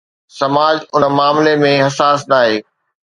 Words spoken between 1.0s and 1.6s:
معاملي